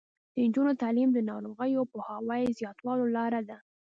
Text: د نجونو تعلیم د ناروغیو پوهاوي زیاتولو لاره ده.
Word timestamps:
د 0.33 0.35
نجونو 0.47 0.71
تعلیم 0.81 1.09
د 1.13 1.19
ناروغیو 1.29 1.89
پوهاوي 1.91 2.43
زیاتولو 2.59 3.05
لاره 3.17 3.41
ده. 3.49 3.57